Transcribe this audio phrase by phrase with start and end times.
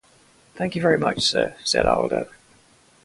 [0.55, 2.27] "Thank you very much, sir," said Aldo.